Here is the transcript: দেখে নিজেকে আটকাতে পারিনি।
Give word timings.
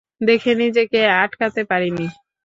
দেখে 0.21 0.51
নিজেকে 0.55 0.99
আটকাতে 1.21 1.61
পারিনি। 1.69 2.05